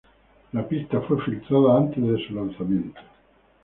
[0.53, 2.99] La pista fue filtrada antes de su lanzamiento.